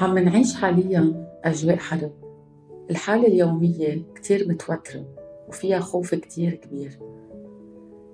[0.00, 2.12] عم نعيش حاليا أجواء حرب
[2.90, 5.04] الحالة اليومية كتير متوترة
[5.48, 6.98] وفيها خوف كتير كبير.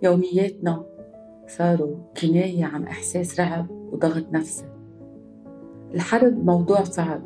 [0.02, 0.84] يومياتنا
[1.48, 4.64] صاروا كناية عن إحساس رعب وضغط نفسي.
[5.94, 7.22] الحرب موضوع صعب.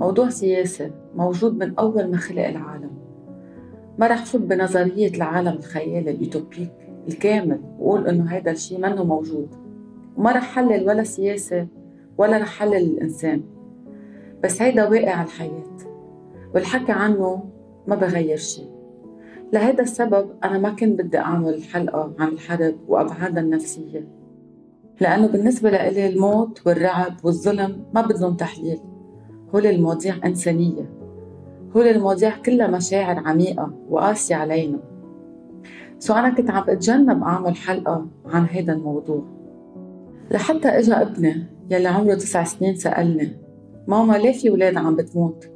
[0.00, 2.90] موضوع سياسي موجود من أول ما خلق العالم.
[3.98, 6.72] ما رح فوت بنظرية العالم الخيالي اليوتوبيك
[7.08, 9.48] الكامل وقول إنه هيدا الشيء منه موجود.
[10.16, 11.66] وما رح حلل ولا سياسة
[12.18, 13.57] ولا رح حلل الإنسان.
[14.44, 15.76] بس هيدا واقع الحياة
[16.54, 17.44] والحكي عنه
[17.86, 18.70] ما بغير شيء
[19.52, 24.08] لهذا السبب أنا ما كنت بدي أعمل حلقة عن الحرب وأبعادها النفسية
[25.00, 28.80] لأنه بالنسبة لإلي الموت والرعب والظلم ما بدهم تحليل.
[29.54, 30.90] هول المواضيع إنسانية.
[31.76, 34.78] هول المواضيع كلها مشاعر عميقة وقاسية علينا.
[35.98, 39.24] سو أنا كنت عم بتجنب أعمل حلقة عن هذا الموضوع.
[40.30, 43.47] لحتى إجا ابني يلي عمره تسع سنين سألني
[43.88, 45.48] ماما ليه في ولاد عم بتموت؟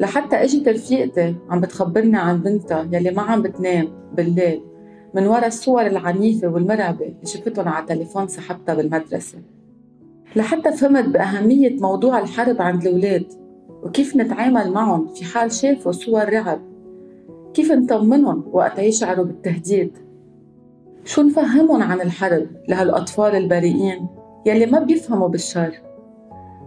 [0.00, 4.62] لحتى اجت رفيقتي عم بتخبرني عن بنتها يلي ما عم بتنام بالليل
[5.14, 9.38] من ورا الصور العنيفة والمرعبة اللي شفتهم على تليفون صاحبتها بالمدرسة.
[10.36, 13.26] لحتى فهمت بأهمية موضوع الحرب عند الأولاد
[13.82, 16.60] وكيف نتعامل معهم في حال شافوا صور رعب.
[17.54, 19.98] كيف نطمنهم وقت يشعروا بالتهديد؟
[21.04, 24.06] شو نفهمهم عن الحرب لهالأطفال البريئين
[24.46, 25.93] يلي ما بيفهموا بالشر؟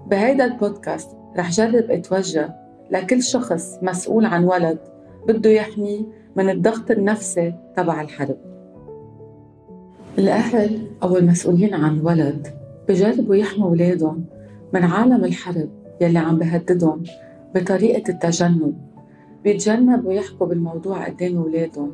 [0.09, 2.55] بهيدا البودكاست رح جرب اتوجه
[2.91, 4.77] لكل شخص مسؤول عن ولد
[5.27, 6.02] بده يحميه
[6.36, 8.38] من الضغط النفسي تبع الحرب.
[10.17, 12.47] الأهل أو المسؤولين عن ولد
[12.89, 14.25] بجربوا يحموا ولادهم
[14.73, 15.69] من عالم الحرب
[16.02, 17.03] يلي عم بهددهم
[17.55, 18.78] بطريقة التجنب.
[19.44, 21.91] بيتجنبوا يحكوا بالموضوع قدام ولادهم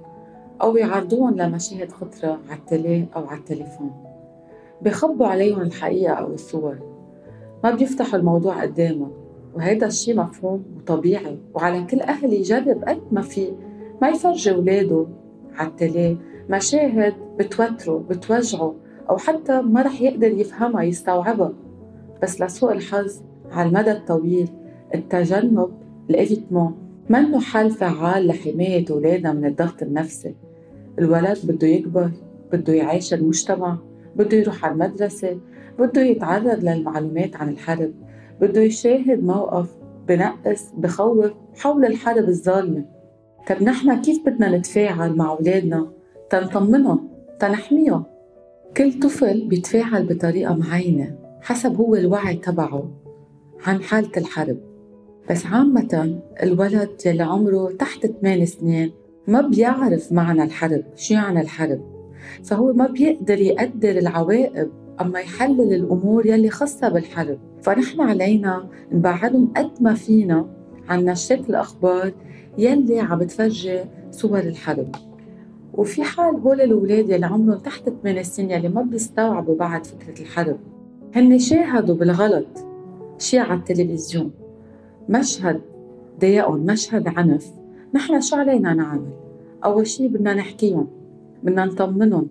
[0.61, 3.91] أو يعرضوهم لمشاهد خطرة على التلي أو على التليفون.
[4.81, 6.92] بخبوا عليهم الحقيقة أو الصور.
[7.63, 9.11] ما بيفتحوا الموضوع قدامهم
[9.53, 11.37] وهيدا الشيء مفهوم وطبيعي.
[11.53, 13.47] وعلى كل أهل يجرب قد ما في.
[14.01, 15.05] ما يفرجي ولاده
[15.55, 16.17] على التلي
[16.49, 18.75] مشاهد بتوتره بتوجعه
[19.09, 21.53] أو حتى ما رح يقدر يفهمها يستوعبها.
[22.23, 23.21] بس لسوء الحظ
[23.51, 24.49] على المدى الطويل
[24.95, 25.69] التجنب
[26.09, 26.75] الإيفيتمون.
[27.09, 30.35] منه حل فعال لحماية أولادنا من الضغط النفسي.
[30.99, 32.11] الولد بده يكبر
[32.53, 33.77] بده يعيش المجتمع
[34.15, 35.37] بده يروح على المدرسة
[35.79, 37.93] بده يتعرض للمعلومات عن الحرب
[38.41, 39.69] بده يشاهد موقف
[40.07, 42.85] بنقص بخوف حول الحرب الظالمة.
[43.47, 45.91] طب نحن كيف بدنا نتفاعل مع أولادنا؟
[46.29, 48.03] تنطمنهم تنحميهم.
[48.77, 52.91] كل طفل بيتفاعل بطريقة معينة حسب هو الوعي تبعه
[53.65, 54.57] عن حالة الحرب.
[55.29, 58.91] بس عامة الولد يلي عمره تحت 8 سنين
[59.27, 61.81] ما بيعرف معنى الحرب شو يعني الحرب؟
[62.43, 64.69] فهو ما بيقدر يقدر العواقب
[65.01, 70.45] أما يحلل الأمور يلي خاصة بالحرب فنحن علينا نبعدهم قد ما فينا
[70.89, 72.11] عن نشرات الأخبار
[72.57, 73.79] يلي عم بتفرجي
[74.11, 74.95] صور الحرب
[75.73, 80.57] وفي حال هول الأولاد يلي عمرهم تحت 8 سنين يلي ما بيستوعبوا بعد فكرة الحرب
[81.15, 82.47] هن شاهدوا بالغلط
[83.17, 84.31] شي على التلفزيون.
[85.09, 85.61] مشهد
[86.21, 87.51] ضايقهم مشهد عنف.
[87.93, 89.13] نحن شو علينا نعمل؟
[89.65, 90.87] أول شي بدنا نحكيهم
[91.43, 92.27] بدنا نطمنهم.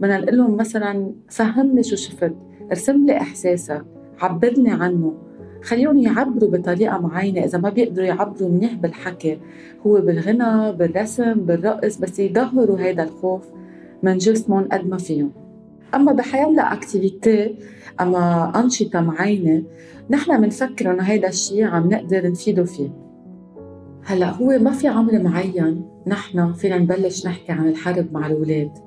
[0.00, 2.32] بدنا نقول لهم مثلا فهمني شو شفت
[2.70, 3.84] ارسم لي إحساسك
[4.20, 5.14] عبر لي عنه.
[5.62, 9.38] خليهم يعبروا بطريقة معينة إذا ما بيقدروا يعبروا منيح بالحكي.
[9.86, 13.42] هو بالغنى بالرسم بالرقص بس يظهروا هذا الخوف
[14.02, 15.32] من جسمهم قد ما فيهم.
[15.94, 17.54] أما بحياة لا أكتيفيتي
[18.00, 19.62] أما أنشطة معينة
[20.10, 22.90] نحن بنفكر إنه هيدا الشيء عم نقدر نفيده فيه.
[24.04, 28.85] هلأ هو ما في عمر معين نحن فينا نبلش نحكي عن الحرب مع الأولاد.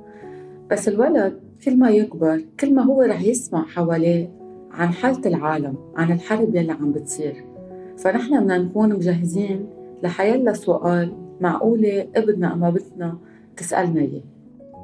[0.71, 4.31] بس الولد كل ما يكبر كل ما هو رح يسمع حواليه
[4.71, 7.45] عن حالة العالم عن الحرب يلي عم بتصير.
[7.97, 9.69] فنحن بدنا نكون مجهزين
[10.03, 13.17] لحيلا سؤال معقولة ابننا أما بنتنا
[13.57, 14.21] تسألنا إياه.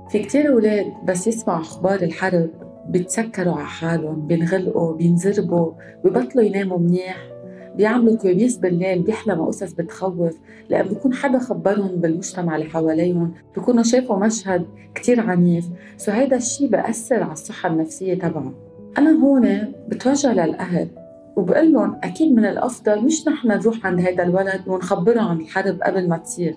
[0.09, 2.49] في كتير أولاد بس يسمعوا أخبار الحرب
[2.89, 5.71] بيتسكروا على حالهم بينغلقوا بينزربوا
[6.03, 7.34] ببطلوا يناموا منيح.
[7.77, 10.37] بيعملوا كوابيس بالليل بيحلموا قصص بتخوف
[10.69, 15.65] لأن بيكون حدا خبرهم بالمجتمع اللي حواليهم بيكونوا شافوا مشهد كتير عنيف.
[15.97, 18.53] سو هيدا الشيء بأثر على الصحة النفسية تبعهم.
[18.97, 20.87] أنا هون بتوجه للأهل
[21.35, 26.09] وبقول لهم أكيد من الأفضل مش نحن نروح عند هيدا الولد ونخبره عن الحرب قبل
[26.09, 26.55] ما تصير.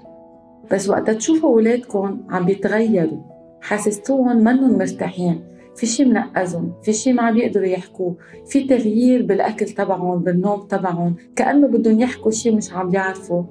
[0.72, 3.18] بس وقت تشوفوا أولادكم عم بيتغيروا
[3.60, 5.40] حاسستوهم منهم مرتاحين.
[5.78, 8.12] في شي منقزهم في شي ما عم يقدروا يحكوا
[8.46, 13.42] في تغيير بالأكل تبعهم بالنوم تبعهم كأنه بدهم يحكوا شي مش عم يعرفوا.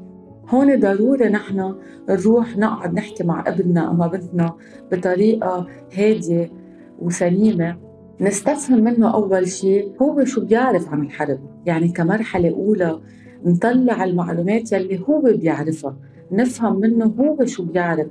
[0.49, 1.75] هون ضروري نحن
[2.09, 4.55] نروح نقعد نحكي مع ابننا أو بنتنا
[4.91, 6.51] بطريقة هادية
[6.99, 7.77] وسليمة.
[8.21, 11.39] نستفهم منه أول شيء هو شو بيعرف عن الحرب.
[11.65, 12.99] يعني كمرحلة أولى
[13.45, 15.95] نطلع المعلومات يلي هو بيعرفها
[16.31, 18.07] نفهم منه هو شو بيعرف.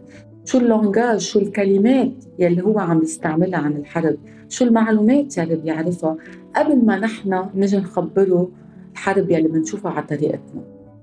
[0.47, 4.17] شو اللونجاج شو الكلمات يلي هو عم يستعملها عن الحرب؟
[4.49, 6.17] شو المعلومات يلي بيعرفها؟
[6.57, 8.51] قبل ما نحن نجي نخبره
[8.93, 10.63] الحرب يلي بنشوفها على طريقتنا.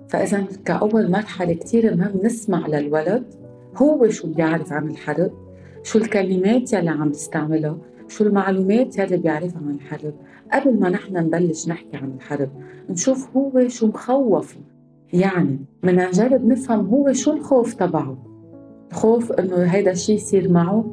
[0.09, 3.23] فإذا كأول مرحلة كتير مهم نسمع للولد
[3.75, 5.31] هو شو بيعرف عن الحرب
[5.83, 10.13] شو الكلمات يلي عم يستعملها شو المعلومات يلي بيعرفها عن الحرب.
[10.53, 12.49] قبل ما نحن نبلش نحكي عن الحرب
[12.89, 14.59] نشوف هو شو مخوفه.
[15.13, 18.32] يعني بدنا نجرب نفهم هو شو الخوف تبعه.
[18.93, 20.85] الخوف إنه هيدا الشيء يصير معه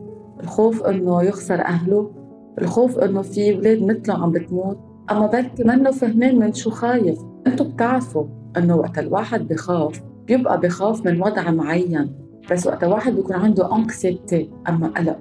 [0.42, 2.10] الخوف إنه يخسر أهله
[2.58, 4.78] الخوف إنه في أولاد مثله عم بتموت.
[5.10, 8.24] أما بركي منه فهمان من شو خايف أنتم بتعرفوا
[8.56, 12.12] إنه وقت الواحد بخاف بيبقى بخاف من وضع معين.
[12.50, 15.18] بس وقت الواحد بيكون عنده anxiety أما قلق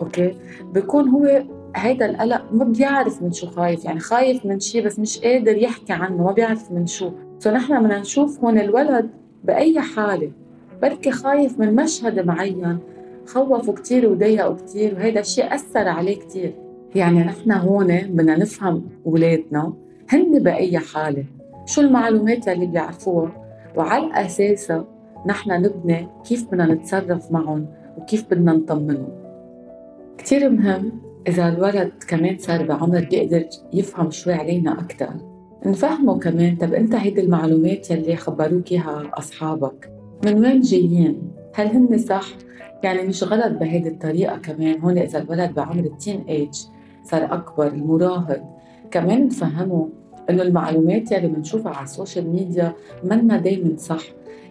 [0.00, 0.34] okay؟
[0.74, 1.42] بيكون هو
[1.76, 5.92] هيدا القلق ما بيعرف من شو خايف يعني خايف من شيء بس مش قادر يحكي
[5.92, 7.10] عنه ما بيعرف من شو.
[7.38, 9.10] so نحن بدنا نشوف هون الولد
[9.44, 10.32] بأي حالة.
[10.82, 12.78] بركي خايف من مشهد معين.
[13.26, 16.54] خوفه كتير وضايقه كتير وهيدا الشيء أثر عليه كتير.
[16.94, 19.72] يعني نحن هون بدنا نفهم أولادنا
[20.08, 21.24] هن بأي حالة
[21.66, 23.32] شو المعلومات اللي بيعرفوها
[23.76, 24.84] وعلى أساسها
[25.26, 27.66] نحن نبني كيف بدنا نتصرف معهم
[27.98, 29.08] وكيف بدنا نطمنهم.
[30.18, 30.92] كتير مهم
[31.28, 35.10] إذا الولد كمان صار بعمر بيقدر يفهم شوي علينا أكثر
[35.66, 41.98] نفهمه كمان طب أنت هيدي المعلومات يلي خبروك إياها أصحابك؟ من وين جايين؟ هل هن
[41.98, 42.28] صح؟
[42.82, 46.54] يعني مش غلط بهيدي الطريقة كمان هون إذا الولد بعمر ال teenage
[47.02, 48.58] صار أكبر مراهق
[48.90, 49.88] كمان نفهمه
[50.30, 52.72] إنه المعلومات يلي بنشوفها على ال social media
[53.04, 54.02] منها دايما صح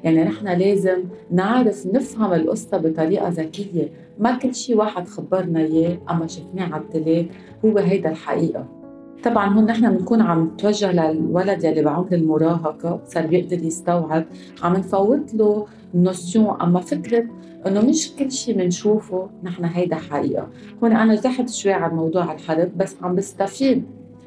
[0.04, 6.28] يعني نحن لازم نعرف نفهم القصة بطريقة ذكية ما كل شيء واحد خبرنا إياه أما
[6.28, 7.30] شفناه على ال télé
[7.66, 8.77] هو هيدا الحقيقة
[9.24, 14.26] طبعا هون نحن بنكون عم نتوجه للولد يلي بعمر المراهقة صار بيقدر يستوعب.
[14.64, 15.66] عم نفوت له
[15.96, 17.26] نوسيون أما فكرة
[17.68, 20.48] إنه مش كل شيء بنشوفه نحن هيدا حقيقة،
[20.84, 23.84] هون أنا رجعت شوي على موضوع الحرب بس عم بستفيد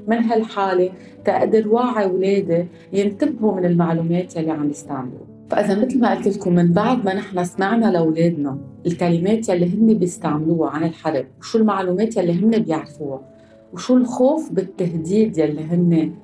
[0.08, 0.90] من هالحالة
[1.25, 5.31] تقدر وعي اولادي ينتبهوا من المعلومات يلي عم يستعملوها.
[5.50, 10.70] فإذا مثل ما قلت لكم من بعد ما نحن سمعنا لأولادنا الكلمات يلي هن بيستعملوها
[10.70, 13.20] عن الحرب وشو المعلومات يلي هن بيعرفوها؟
[13.72, 16.14] وشو الخوف بالتهديد يلي هن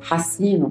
[0.00, 0.70] حاسينه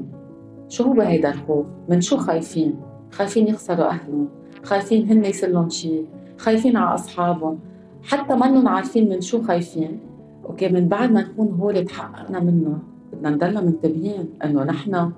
[0.68, 2.76] شو هو هيدا الخوف؟ من شو خايفين؟
[3.12, 4.28] خايفين يخسروا أهلهم
[4.64, 6.06] خايفين هن يصير لهم شيء
[6.38, 7.60] خايفين على أصحابهم
[8.04, 10.00] حتى منهم عارفين من شو خايفين.
[10.46, 12.80] أوكي من بعد ما نكون هول تحققنا منه
[13.14, 15.12] بدنا نضلنا منتبهين انه نحن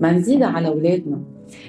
[0.00, 1.20] ما نزيد على أولادنا.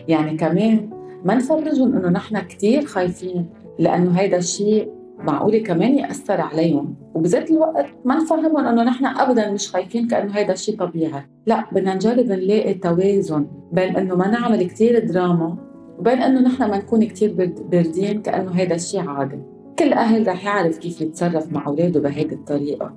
[0.07, 0.89] يعني كمان
[1.25, 3.45] ما نفرجهم انه نحن كثير خايفين
[3.79, 4.89] لأنه هيدا الشيء
[5.25, 6.95] معقوله كمان يأثر عليهم.
[7.13, 11.23] وبذات الوقت ما نفهمهم إنه نحن ابدا مش خايفين كأنه هيدا الشيء طبيعي.
[11.45, 15.57] لا بدنا نجرب نلاقي توازن بين إنه ما نعمل كثير دراما
[15.99, 19.39] وبين إنه نحن ما نكون كثير باردين كأنه هيدا الشيء عادي.
[19.79, 22.93] كل أهل رح يعرف كيف يتصرف مع أولاده بهيدي الطريقة.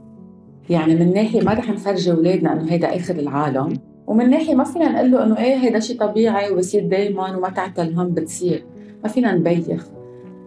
[0.70, 3.72] يعني من ناحية ما رح نفرجي أولادنا إنه هيدا آخر العالم
[4.06, 7.94] ومن ناحية ما فينا نقول له إنه إيه هيدا شيء طبيعي وبصير دائما وما تعتل
[7.94, 8.64] هم بتصير.
[9.02, 9.88] ما فينا نبيخ.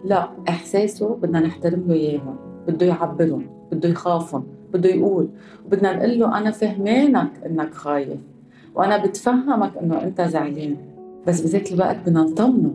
[0.04, 2.36] لا إحساسه بدنا نحترم له إياهم
[2.68, 5.28] بده يعبرهم بده يخافهم بده يقول
[5.66, 8.18] وبدنا نقول له أنا فهمانك إنك خايف
[8.74, 10.76] وأنا بتفهمك إنه أنت زعلان
[11.26, 12.74] بس بذات الوقت بدنا نطمنه.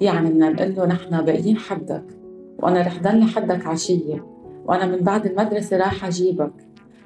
[0.00, 2.04] يعني بدنا نقول له نحن باقيين حدك
[2.58, 4.24] وأنا رح ضل حدك عشية
[4.66, 6.52] وأنا من بعد المدرسة راح أجيبك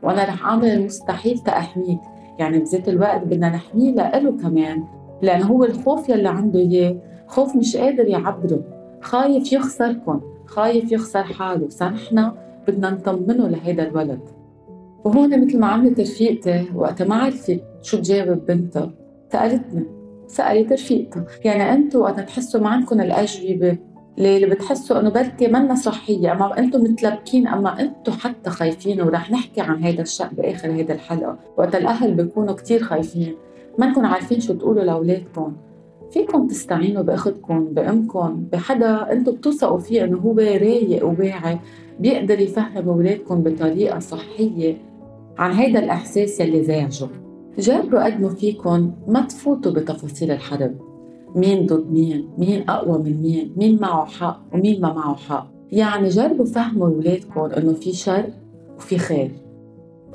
[0.03, 2.01] وأنا رح أعمل المستحيل تأحميك.
[2.39, 4.85] يعني بذات الوقت بدنا نحميه لإله كمان
[5.23, 8.82] لأنه هو الخوف يلي عنده إياه خوف مش قادر يعبره.
[9.03, 12.33] خايف يخسركم خايف يخسر حاله فنحن
[12.69, 14.21] بدنا نطمنه لهيدا الولد.
[15.05, 18.91] وهون مثل ما عملت رفيقتي وقتها ما عرفت شو تجاوب بنتها
[19.33, 19.85] سألتني
[20.27, 23.79] سألت رفيقتها يعني أنتوا وقت تحسوا ما عندكم الأجوبة؟
[24.19, 29.61] اللي بتحسوا إنه بركي منا صحية أما أنتم متلبكين أما أنتم حتى خايفين ورح نحكي
[29.61, 31.39] عن هذا الشيء بآخر هيدا الحلقة.
[31.57, 33.35] وقت الأهل بيكونوا كتير خايفين.
[33.79, 35.53] ما انكم عارفين شو تقولوا لأولادكم.
[36.13, 41.59] فيكم تستعينوا باختكم بأمكم بحدا أنتم بتوثقوا فيه إنه هو رايق وواعي
[42.01, 44.77] بيقدر يفهم اولادكم بطريقة صحية
[45.39, 47.09] عن هيدا الإحساس يلي زعجه.
[47.59, 50.75] جربوا قد ما فيكم ما تفوتوا بتفاصيل الحرب.
[51.35, 56.09] مين ضد مين؟ مين أقوى من مين؟ مين معه حق ومين ما معه حق؟ يعني
[56.09, 58.25] جربوا فهموا أولادكم إنه في شر
[58.77, 59.31] وفي خير.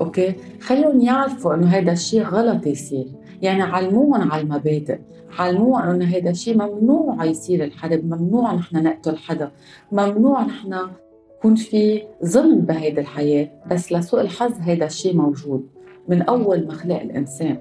[0.02, 3.08] أوكي؟ خليهم يعرفوا إنه هذا الشيء غلط يصير.
[3.42, 5.00] يعني علموهم على المبادئ.
[5.40, 9.52] علموهم انه هذا الشيء ممنوع يصير الحرب ممنوع نحن نقتل حدا
[9.92, 10.80] ممنوع نحن
[11.38, 15.68] يكون في ظلم بهيدي الحياة بس لسوء الحظ هيدا الشيء موجود
[16.08, 17.58] من أول ما خلق الإنسان.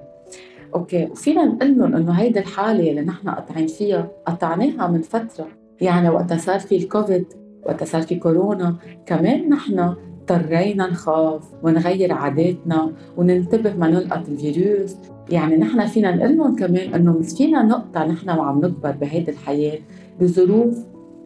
[0.75, 5.47] أوكي وفينا نقول لهم إنه هيدي الحالة اللي نحن قطعين فيها قطعناها من فترة
[5.81, 7.25] يعني وقتها صار في الكوفيد
[7.65, 9.95] وقتها صار في كورونا كمان نحن
[10.31, 14.95] اضطرينا نخاف ونغير عاداتنا وننتبه ما نلقط الفيروس.
[15.29, 19.79] يعني نحن فينا نقول لهم كمان إنه مش فينا نقطع نحن وعم نكبر بهيدي الحياة
[20.21, 20.77] بظروف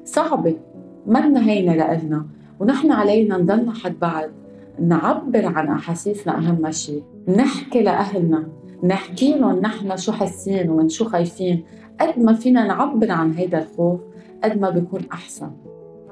[0.05, 0.55] صعبة
[1.07, 2.25] منا هينه لإلنا
[2.59, 4.31] ونحن علينا نضلنا حد بعد.
[4.79, 8.47] نعبر عن أحاسيسنا أهم شيء نحكي لأهلنا
[8.83, 11.63] نحكي لهم نحن شو حاسين ومن شو خايفين.
[11.99, 13.99] قد ما فينا نعبر عن هيدا الخوف
[14.43, 15.51] قد ما بيكون أحسن.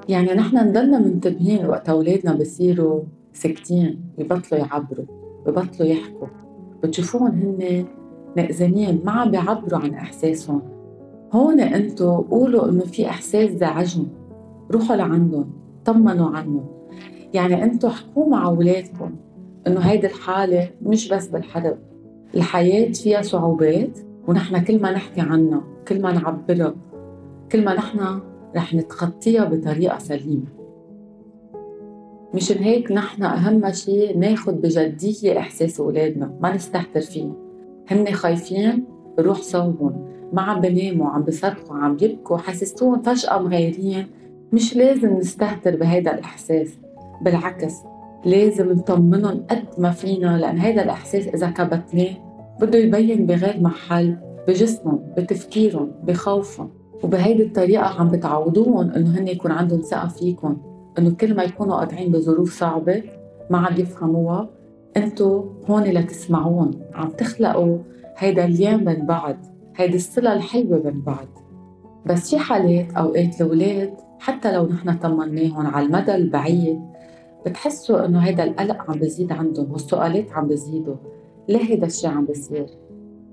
[0.09, 3.01] يعني نحن نضلنا منتبهين وقت أولادنا بصيروا
[3.33, 5.05] ساكتين ببطلوا يعبروا
[5.45, 6.27] ببطلوا يحكوا.
[6.83, 7.85] بتشوفوهم هن
[8.37, 10.61] نقزانين ما عم بيعبروا عن إحساسهم.
[11.33, 14.07] هون انتو قولوا إنه في إحساس زعجهم.
[14.71, 15.51] روحوا لعندهم
[15.85, 16.65] طمنوا عنهم.
[17.33, 19.11] يعني انتو احكوا مع أولادكم
[19.67, 21.77] إنه هيدي الحالة مش بس بالحرب.
[22.35, 26.75] الحياة فيها صعوبات ونحن كل ما نحكي عنها كل ما نعبرها
[27.51, 28.19] كل ما نحن
[28.55, 30.45] رح نتخطيها بطريقة سليمة.
[32.33, 37.35] مشان هيك نحن أهم شيء ناخد بجدية إحساس أولادنا ما نستهتر فيهم.
[37.87, 38.83] هن خايفين
[39.19, 40.09] روح صوبهم.
[40.33, 44.07] ما عم بناموا عم بصرخوا عم يبكوا حسستوهم فجأة مغيرين.
[44.53, 46.69] مش لازم نستهتر بهيدا الإحساس
[47.21, 47.73] بالعكس
[48.25, 52.15] لازم نطمنهم قد ما فينا لأن هيدا الإحساس إذا كبتناه
[52.61, 56.78] بده يبين بغير محل بجسمهم بتفكيرهم بخوفهم.
[57.03, 60.57] وبهيدي الطريقة عم بتعودوهم إنه هن يكون عندهم ثقة فيكم
[60.99, 63.03] إنه كل ما يكونوا قاطعين بظروف صعبة
[63.49, 64.49] ما عم يفهموها
[64.97, 67.77] أنتو هون لتسمعون عم تخلقوا
[68.17, 69.35] هيدا اليوم بين بعض
[69.75, 71.27] هيدي الصلة الحلوة بين بعض
[72.05, 76.79] بس في حالات أوقات الأولاد حتى لو نحن طمناهم على المدى البعيد
[77.45, 80.95] بتحسوا إنه هيدا القلق عم بزيد عندهم والسؤالات عم بزيدوا
[81.49, 82.65] ليه هيدا الشيء عم بيصير؟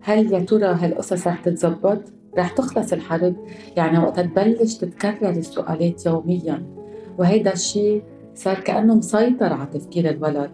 [0.01, 2.03] هل يا ترى هالقصص رح تتزبط؟
[2.39, 3.37] رح تخلص الحرب
[3.77, 6.63] يعني وقت تبلش تتكرر السؤالات يوميا.
[7.19, 8.03] وهيدا الشيء
[8.35, 10.51] صار كأنه مسيطر على تفكير الولد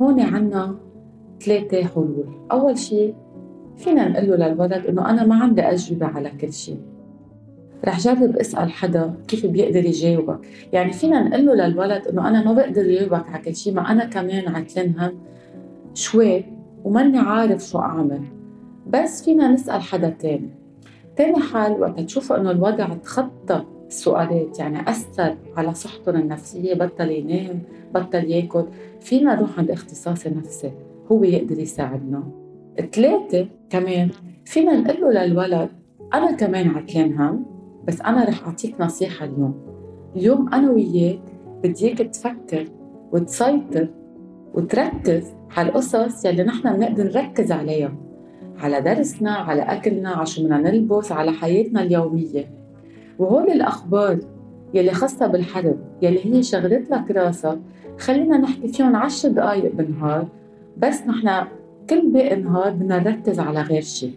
[0.00, 0.76] هون عنا
[1.44, 2.26] ثلاثة حلول.
[2.52, 3.14] أول شيء
[3.76, 6.80] فينا نقول له للولد إنه أنا ما عندي أجوبة على كل شيء
[7.84, 10.38] رح جرب اسأل حدا كيف بيقدر يجاوبك.
[10.72, 14.04] يعني فينا نقول له للولد إنه أنا ما بقدر جاوبك على كل شيء ما أنا
[14.04, 15.12] كمان عتلان هم
[15.94, 16.44] شوي
[16.84, 18.22] وماني عارف شو أعمل.
[18.86, 20.59] بس فينا نسأل حدا تاني.
[21.20, 27.62] تاني حال وقت تشوفوا إنه الوضع تخطى السؤالات يعني أثر على صحتهم النفسية بطل ينام
[27.94, 28.64] بطل ياكل
[29.00, 30.72] فينا نروح عند اختصاصي نفسي
[31.12, 32.22] هو يقدر يساعدنا.
[32.92, 34.10] ثلاثة كمان
[34.44, 35.68] فينا نقول له للولد
[36.14, 37.46] أنا كمان عتلان هم
[37.84, 39.54] بس أنا رح أعطيك نصيحة اليوم.
[40.16, 41.20] اليوم أنا وياك
[41.62, 42.64] بدي إياك تفكر
[43.12, 43.88] وتسيطر
[44.54, 48.09] وتركز على القصص يلي نحن بنقدر نركز عليها.
[48.60, 52.50] على درسنا على أكلنا على شو بدنا نلبس على حياتنا اليومية.
[53.18, 54.18] وهول الأخبار
[54.74, 57.58] يلي خاصة بالحرب يلي هي شغلت لك راسك
[57.98, 60.28] خلينا نحكي فيهم عشر دقايق بالنهار
[60.76, 61.46] بس نحن
[61.90, 64.14] كل باقي النهار بدنا نركز على غير شيء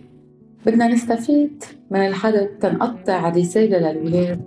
[0.66, 4.42] بدنا نستفيد من الحرب تنقطع رسالة للولاد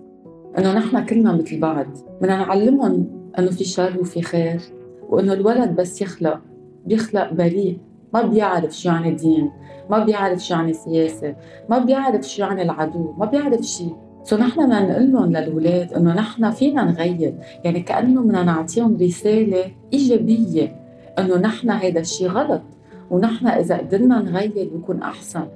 [0.58, 1.86] إنه نحن كلنا مثل بعض.
[2.22, 3.06] بدنا نعلمهم
[3.38, 4.60] إنه في شر وفي خير
[5.08, 6.40] وإنه الولد بس يخلق
[6.86, 7.78] بيخلق بريء.
[8.14, 9.50] ما بيعرف شو يعني دين
[9.90, 11.34] ما بيعرف شو يعني سياسة
[11.70, 13.96] ما بيعرف شو يعني العدو ما بيعرف شيء
[14.26, 17.34] so نحن بدنا نقول لهم للولاد إنه نحن فينا نغير.
[17.64, 20.76] يعني كأنه بدنا نعطيهم رسالة إيجابية
[21.18, 22.62] إنه نحن هذا الشيء غلط.
[23.10, 25.46] ونحن إذا قدرنا نغير بيكون أحسن.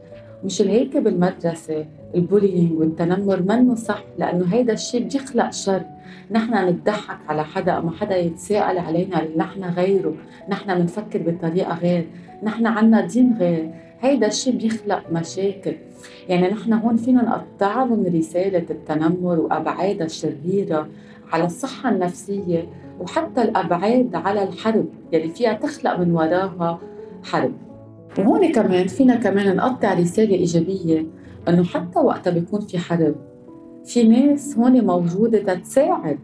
[0.45, 5.83] مش هيك بالمدرسة ال bullying والتنمر منه صح لأنه هيدا الشيء بيخلق شر.
[6.31, 10.15] نحن نضحك على حدا أما حدا يتساءل علينا نحن غيره.
[10.49, 12.07] نحن بنفكر بطريقة غير.
[12.43, 13.71] نحن عنا دين غير.
[14.01, 15.75] هيدا الشيء بيخلق مشاكل.
[16.29, 20.89] يعني نحن هون فينا نقطع لهم رسالة التنمر وأبعادها الشريرة
[21.33, 22.69] على الصحة النفسية
[23.01, 24.87] وحتى الأبعاد على الحرب.
[25.13, 26.79] يلي فيها تخلق من وراها
[27.23, 27.53] حرب.
[28.19, 31.07] وهون كمان فينا كمان نقطع رسالة إيجابية
[31.49, 33.15] إنه حتى وقتها بيكون في حرب.
[33.85, 36.19] في ناس هون موجودة تتساعد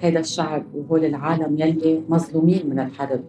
[0.00, 3.20] هذا الشعب وهول العالم يلي مظلومين من الحرب.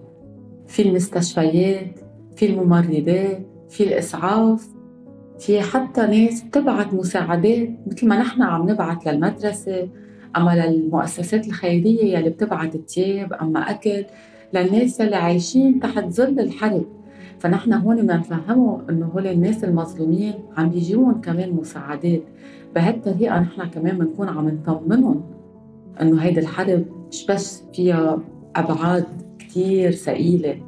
[0.67, 1.99] في المستشفيات
[2.39, 4.67] في الممرضات في الإسعاف
[5.39, 9.89] في حتى ناس بتبعت مساعدات مثل ما نحن عم نبعت للمدرسة
[10.37, 14.05] أما للمؤسسات الخيرية يلي بتبعت تياب أما أكل
[14.53, 16.85] للناس يلي عايشين تحت ظل الحرب
[17.39, 22.21] فنحن هون بدنا نفهمه إنه هول الناس المظلومين عم بيجيهم كمان مساعدات.
[22.75, 25.21] بهالطريقه نحن كمان بنكون عم نطمنهم
[26.01, 28.19] إنه هيدي الحرب مش بس فيها
[28.55, 29.05] أبعاد
[29.39, 30.61] كتير ثقيلة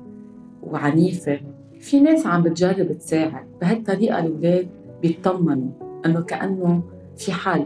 [0.64, 1.51] وعنيفة.
[1.82, 4.68] في ناس عم بتجرب تساعد بهالطريقة الأولاد
[5.02, 5.70] بيطمنوا
[6.06, 6.84] إنه كأنه
[7.18, 7.66] في حل.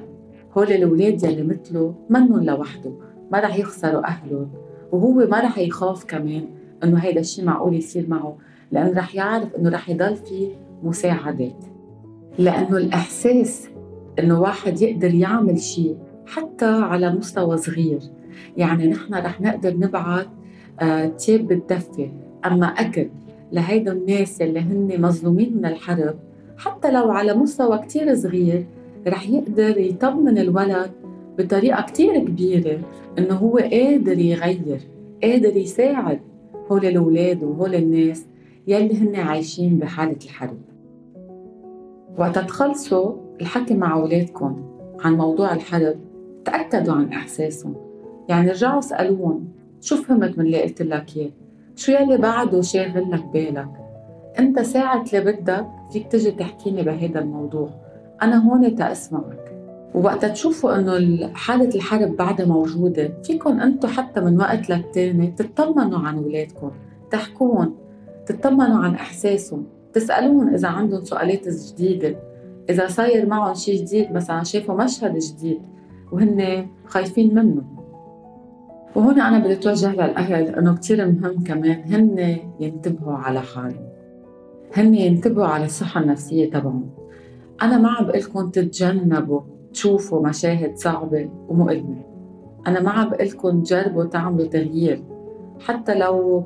[0.58, 2.92] هول الأولاد يلي مثله منن لوحده
[3.32, 4.48] ما رح يخسروا أهله
[4.92, 6.46] وهو ما رح يخاف كمان
[6.84, 8.38] إنه هيدا الشيء معقول يصير معه
[8.72, 10.52] لأنه رح يعرف إنه رح يضل في
[10.84, 11.64] مساعدات.
[12.40, 13.70] لأنه الإحساس
[14.20, 18.00] إنه واحد يقدر يعمل شيء حتى على مستوى صغير.
[18.58, 20.28] يعني نحن رح نقدر نبعث
[20.80, 22.12] آه تياب بتدفي
[22.46, 23.10] أما أكل
[23.52, 26.16] لهيدا الناس اللي هن مظلومين من الحرب.
[26.58, 28.66] حتى لو على مستوى كتير صغير
[29.08, 30.92] رح يقدر يطمن الولد
[31.38, 32.80] بطريقة كتير كبيرة
[33.20, 34.80] إنه هو قادر يغير
[35.24, 36.20] قادر يساعد
[36.72, 38.26] هول الأولاد وهول الناس
[38.68, 40.58] يلي هن عايشين بحالة الحرب.
[42.18, 44.64] وقت تخلصوا الحكي مع أولادكم
[45.00, 45.96] عن موضوع الحرب
[46.46, 47.76] تأكدوا عن إحساسهم.
[48.30, 49.48] يعني رجعوا اسألوهم
[49.82, 51.32] شو فهمت من اللي قلت لك إياه؟
[51.76, 53.70] شو يلي بعده شاغل لك بالك؟
[54.40, 57.70] أنت ساعة اللي بدك فيك تجي تحكيني بهذا الموضوع.
[58.22, 59.56] أنا هون تأسمعك
[59.96, 66.18] ووقت تشوفوا إنه حالة الحرب بعدها موجودة فيكم أنتم حتى من وقت للتاني تطمنوا عن
[66.18, 66.72] اولادكم
[67.12, 67.76] تحكون
[68.26, 69.66] تطمنوا عن إحساسهم.
[69.94, 72.16] تسألوهم إذا عندهم سؤالات جديدة.
[72.70, 75.62] إذا صاير معهم شيء جديد مثلا شافوا مشهد جديد
[76.12, 77.64] وهن خايفين منه.
[78.96, 83.90] وهون أنا بدي أتوجه للأهل إنه كتير مهم كمان هن ينتبهوا على حالهم.
[84.74, 86.90] هن ينتبهوا على الصحة النفسية تبعهم.
[87.62, 89.42] أنا ما عم بقلكم تتجنبوا
[89.74, 92.04] تشوفوا مشاهد صعبة ومؤلمة.
[92.68, 95.04] أنا ما عم بقلكم تجربوا تعملوا تغيير.
[95.60, 96.44] حتى لو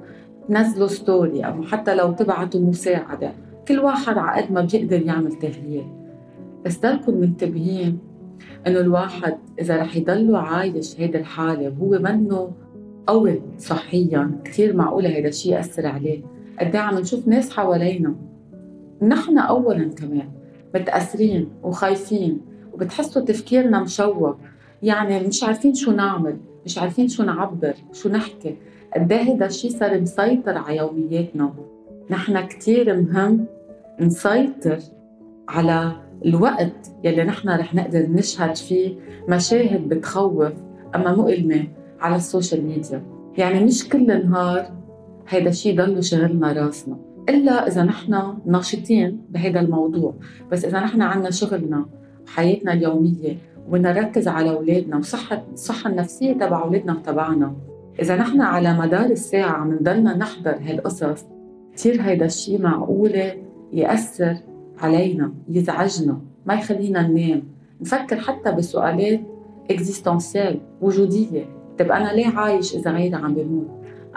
[0.47, 3.31] تنزلوا ستوري أو حتى لو تبعتوا مساعدة
[3.67, 5.85] كل واحد على قد ما بيقدر يعمل تغيير.
[6.65, 7.99] بس ضلكم منتبهين
[8.67, 12.51] إنه الواحد إذا رح يضل عايش هيدا الحالة وهو منه
[13.07, 14.31] قوي صحيا.
[14.45, 16.21] كثير معقوله هيدا الشيء يأثر عليه.
[16.59, 18.15] قد إيه عم نشوف ناس حوالينا.
[19.01, 20.29] نحن اولا كمان
[20.75, 22.41] متأثرين وخايفين
[22.73, 24.37] وبتحسوا تفكيرنا مشوه
[24.83, 28.55] يعني مش عارفين شو نعمل مش عارفين شو نعبر شو نحكي.
[28.95, 31.53] قد إيه هيدا الشيء صار مسيطر على يومياتنا.
[32.09, 33.45] نحن كثير مهم
[33.99, 34.79] نسيطر
[35.49, 35.91] على
[36.25, 38.95] الوقت يلي نحن رح نقدر نشهد فيه
[39.29, 40.53] مشاهد بتخوف
[40.95, 41.67] أما مؤلمة
[41.99, 43.03] على السوشيال ميديا.
[43.37, 44.71] يعني مش كل نهار
[45.29, 46.97] هيدا الشيء ضل شغلنا راسنا.
[47.29, 50.13] إلا إذا نحن ناشطين بهذا الموضوع.
[50.51, 51.85] بس إذا نحن عنا شغلنا
[52.27, 57.55] وحياتنا اليومية وبدنا نركز على أولادنا وصحة الصحة النفسية تبع أولادنا وتبعنا.
[58.01, 61.25] إذا نحن على مدار الساعة عم نضلنا نحضر هالقصص
[61.75, 63.33] كثير هيدا الشيء معقولة
[63.73, 64.35] يأثر
[64.81, 67.43] علينا يزعجنا ما يخلينا ننام.
[67.81, 69.19] نفكر حتى بسؤالات
[69.71, 71.45] اكزيستنسيال وجودية.
[71.79, 73.67] طيب أنا ليه عايش إذا غيري عم بيموت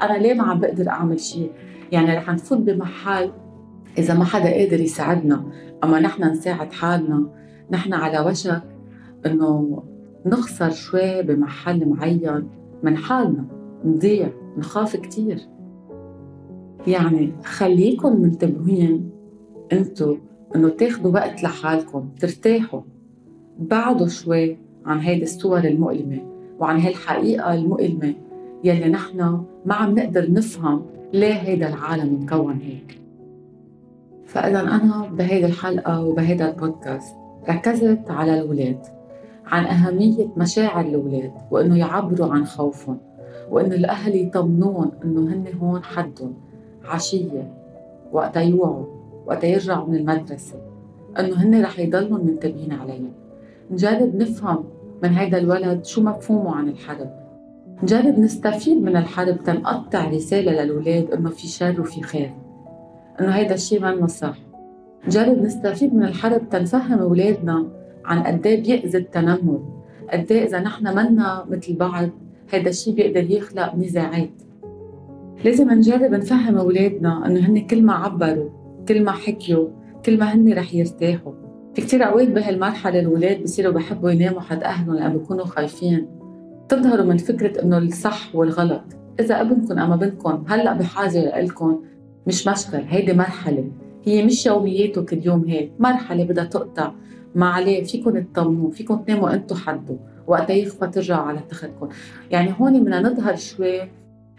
[0.01, 1.51] أنا ليه ما عم بقدر أعمل شيء؟
[1.93, 3.31] يعني رح نفوت بمحل
[3.99, 5.45] إذا ما حدا قادر يساعدنا.
[5.85, 7.27] أما نحن نساعد حالنا
[7.71, 8.63] نحن على وشك
[9.27, 9.83] إنه
[10.27, 12.49] نخسر شوي بمحل معين
[12.83, 13.45] من حالنا.
[13.85, 15.39] نضيع نخاف كتير.
[16.87, 19.11] يعني خليكن منتبهين
[19.73, 20.17] أنتو
[20.57, 22.81] إنه تاخذوا وقت لحالكم ترتاحوا.
[23.59, 26.19] بعدوا شوي عن هيدي الصور المؤلمة
[26.59, 28.15] وعن هالحقيقة المؤلمة
[28.65, 32.99] يلي نحن ما عم نقدر نفهم ليه هيدا العالم مكون هيك.
[34.27, 37.15] فإذا أنا بهيدي الحلقة وبهيدا البودكاست
[37.49, 38.79] ركزت على الأولاد
[39.47, 42.99] عن أهمية مشاعر الأولاد وإنه يعبروا عن خوفهم
[43.51, 46.35] وإنه الأهل يطمنون إنه هن هون حدهم
[46.85, 47.55] عشية
[48.13, 49.02] وقتا يوعوا.
[49.27, 50.57] وقت يرجعوا من المدرسة
[51.19, 53.13] إنه هن رح يضلوا منتبهين عليهم
[53.71, 54.65] نجرب نفهم
[55.03, 57.11] من هيدا الولد شو مفهومه عن الحرب.
[57.83, 62.31] نجرب نستفيد من الحرب تنقطع رسالة للولاد إنه في شر وفي خير.
[63.21, 64.39] إنه هيدا الشيء منه صح.
[65.07, 67.67] نجرب نستفيد من الحرب تنفهم أولادنا
[68.05, 69.63] عن قد إيه بيأذي التنمر
[70.13, 72.09] قد إيه إذا نحن منا مثل بعض
[72.51, 74.31] هيدا الشيء بيقدر يخلق نزاعات
[75.45, 78.49] لازم نجرب نفهم أولادنا إنه هن كل ما عبروا
[78.93, 79.69] كل ما حكيوا
[80.07, 81.33] كل ما هن رح يرتاحوا.
[81.75, 86.07] في كتير اوقات بهالمرحلة الاولاد بصيروا بحبوا يناموا حد أهلهم لأن بيكونوا خايفين.
[86.69, 88.83] تظهروا من فكرة إنه الصح والغلط.
[89.21, 91.81] إذا أبنكم أما بنتكم هلأ بحاجة لكم
[92.27, 93.71] مش مشكل هيدي مرحلة.
[94.05, 96.93] هي مش يومياته كل يوم هيك مرحلة بدها تقطع.
[97.35, 101.89] ما عليه فيكم تطمنوا فيكم تناموا أنتم حده وقتها يخفى ترجعوا على تختكم
[102.31, 103.81] يعني هون بدنا نظهر شوي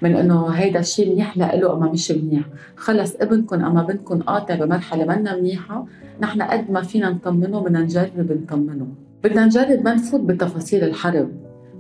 [0.04, 2.44] من إنه هيدا الشيء منيح؟ له أما مش منيح.
[2.76, 5.86] خلص ابنكم أما بنتكم قاطع بمرحلة منا منيحة.
[6.22, 8.88] نحن قد ما فينا نطمنه بدنا نجرب نطمنه.
[9.24, 11.32] بدنا نجرب ما نفوت بتفاصيل الحرب.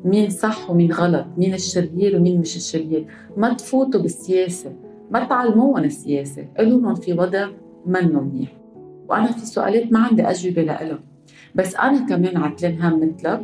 [0.05, 3.05] مين صح ومين غلط؟ مين الشرير ومين مش الشرير؟
[3.37, 4.71] ما تفوتوا بالسياسة.
[5.11, 6.47] ما تعلموهم السياسة.
[6.57, 7.47] قولوا لهم في وضع
[7.85, 8.51] منه منيح.
[9.09, 10.99] وأنا في سؤالات ما عندي أجوبة لها
[11.55, 13.41] بس أنا كمان عتلان هم مثلك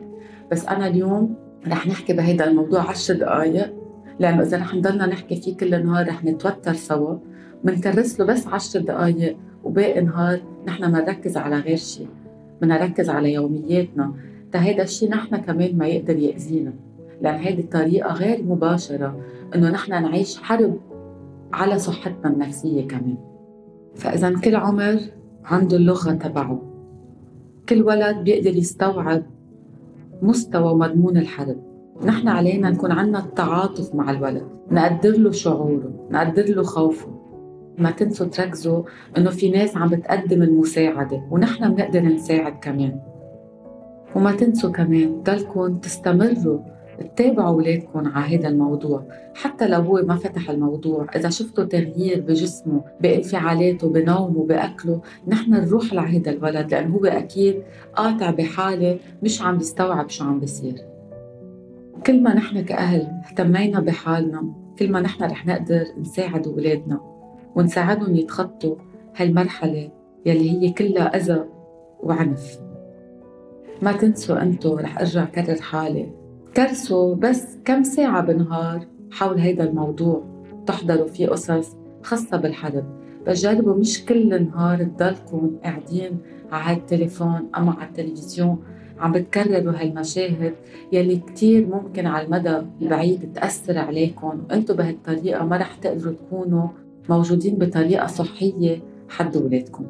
[0.51, 1.35] بس أنا اليوم
[1.67, 3.78] رح نحكي بهيدا الموضوع عشر دقايق.
[4.19, 7.17] لأنه إذا رح نضلنا نحكي فيه كل نهار رح نتوتر سوا
[7.63, 12.07] بنكرس له بس عشر دقايق وباقي نهار نحن ما نركز على غير شيء
[12.61, 14.13] بدنا نركز على يومياتنا.
[14.51, 16.73] تا هيدا الشيء نحن كمان ما يقدر يأذينا.
[17.21, 19.19] لأن هيدي الطريقة غير مباشرة
[19.55, 20.79] إنه نحن نعيش حرب
[21.53, 23.17] على صحتنا النفسية كمان.
[23.95, 24.99] فإذا كل عمر
[25.45, 26.61] عنده اللغة تبعه.
[27.69, 29.23] كل ولد بيقدر يستوعب
[30.21, 31.68] مستوى ومضمون الحرب.
[32.05, 37.07] نحن علينا نكون عنا التعاطف مع الولد نقدر له شعوره نقدر له خوفه.
[37.77, 38.83] ما تنسوا تركزوا
[39.17, 42.99] إنه في ناس عم بتقدم المساعدة ونحن بنقدر نساعد كمان.
[44.15, 46.59] وما تنسوا كمان ضلكم تستمروا
[46.99, 49.03] تتابعوا أولادكم على هذا الموضوع.
[49.35, 55.93] حتى لو هو ما فتح الموضوع إذا شفتوا تغيير بجسمه بانفعالاته بنومه بأكله نحن نروح
[55.93, 57.63] لهذا الولد لأنه هو أكيد
[57.95, 60.98] قاطع بحالة مش عم بيستوعب شو عم بيصير.
[62.05, 66.99] كل ما نحن كأهل اهتمينا بحالنا كل ما نحن رح نقدر نساعد أولادنا
[67.55, 68.75] ونساعدهم يتخطوا
[69.15, 69.91] هالمرحلة
[70.25, 71.45] يلي هي كلها أذى
[72.03, 72.59] وعنف.
[73.81, 76.11] ما تنسوا أنتو رح أرجع كرر حالي.
[76.55, 80.23] كرسوا بس كم ساعة بالنهار حول هيدا الموضوع.
[80.65, 82.83] تحضروا فيه قصص خاصة بالحرب.
[83.27, 86.17] بس جربوا مش كل نهار تضلكم قاعدين
[86.51, 88.63] على التليفون أما على التلفزيون
[88.99, 90.53] عم بتكرروا هالمشاهد
[90.91, 94.41] يلي كتير ممكن على المدى البعيد تأثر عليكم.
[94.49, 96.67] وأنتم بهالطريقة ما رح تقدروا تكونوا
[97.09, 99.85] موجودين بطريقة صحية حد ولادكم.